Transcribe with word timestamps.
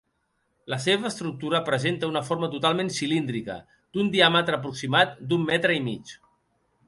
La 0.73 0.77
seva 0.85 1.05
estructura 1.09 1.59
presenta 1.67 2.09
una 2.13 2.23
forma 2.29 2.49
totalment 2.55 2.89
cilíndrica 2.95 3.57
d'un 3.75 4.09
diàmetre 4.17 4.59
aproximat 4.61 5.15
d'un 5.33 5.45
metre 5.53 5.77
i 5.81 5.85
mig. 5.91 6.15